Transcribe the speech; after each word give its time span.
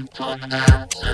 Employment 0.00 0.52
House. 0.54 1.09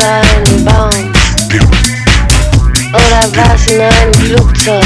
außer 0.00 0.12
einem 0.12 0.64
Baum. 0.64 1.12
Oder 2.92 3.36
war's 3.36 3.66
in 3.66 3.80
einem 3.80 4.14
Flugzeug? 4.14 4.84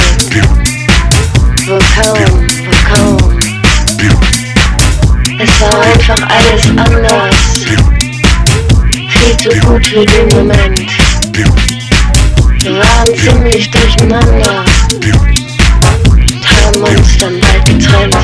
Wo 1.66 1.78
kaum, 1.94 2.46
wo 2.64 2.72
kaum. 2.94 3.38
Es 5.38 5.60
war 5.60 5.80
einfach 5.82 6.28
alles 6.28 6.68
anders. 6.68 7.36
Viel 9.08 9.36
zu 9.36 9.48
gut 9.60 9.86
für 9.86 10.04
den 10.04 10.28
Moment. 10.36 10.90
Wir 12.60 12.72
waren 12.72 13.14
ziemlich 13.16 13.70
durcheinander. 13.70 14.64
Haben 16.44 16.82
uns 16.82 17.18
dann 17.18 17.40
bald 17.40 17.64
getrennt. 17.64 18.16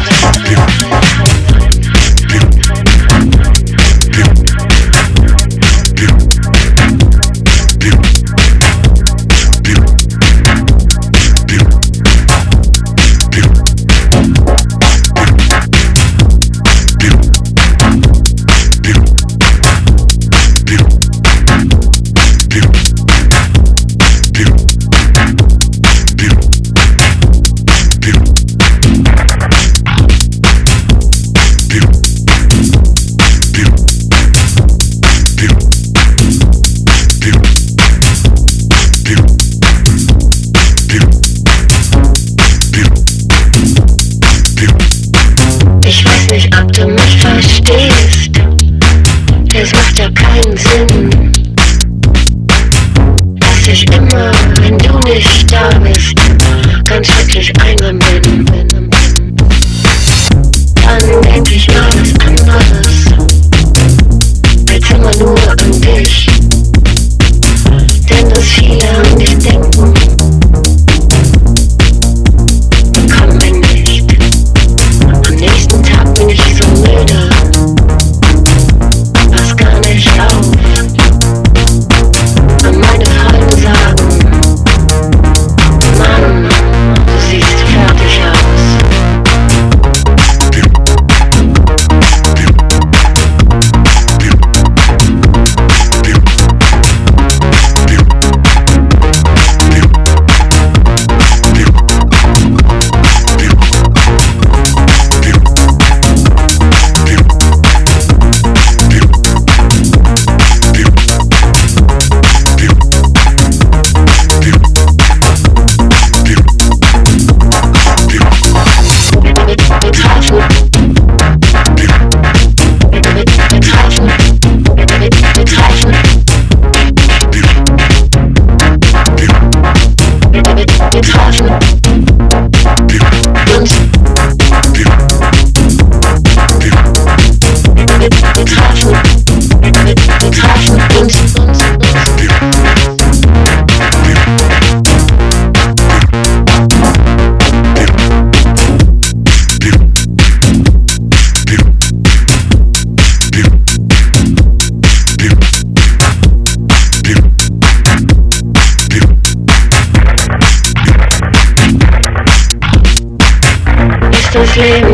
Muslim. 164.41 164.90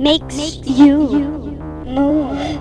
makes, 0.00 0.34
makes 0.34 0.66
you, 0.66 1.10
you 1.10 1.28
move. 1.84 1.84
move. 1.84 2.60